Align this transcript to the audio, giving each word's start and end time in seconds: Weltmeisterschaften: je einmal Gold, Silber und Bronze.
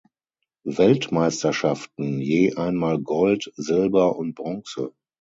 Weltmeisterschaften: 0.63 2.17
je 2.19 2.55
einmal 2.57 2.97
Gold, 2.97 3.51
Silber 3.55 4.15
und 4.17 4.33
Bronze. 4.33 4.93